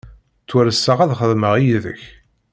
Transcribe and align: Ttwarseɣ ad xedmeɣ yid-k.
Ttwarseɣ 0.43 0.97
ad 1.01 1.15
xedmeɣ 1.19 1.53
yid-k. 1.63 2.01